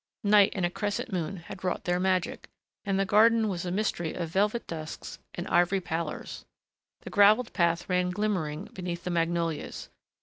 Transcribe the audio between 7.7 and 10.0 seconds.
ran glimmering beneath the magnolias.